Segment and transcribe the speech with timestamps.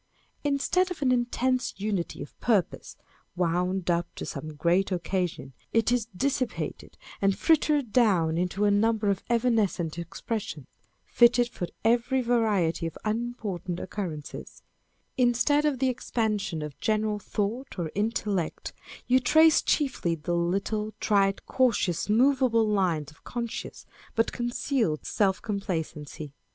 [0.43, 2.97] Instead of an intense unity of purpose,
[3.35, 9.11] wound up to some great occasion, it is dissipated and frittered down into a number
[9.11, 10.65] of evanescent expressions,
[11.05, 14.63] fitted for every variety of unimportant occurrences:
[15.17, 18.73] instead of the expansion of general thought or intellect,
[19.05, 25.39] you trace chiefly the little, trite, cautious, movable lines of con scious but concealed self
[25.43, 26.33] complacency.